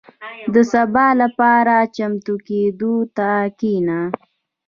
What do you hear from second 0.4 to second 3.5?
•د سبا لپاره چمتو کېدو ته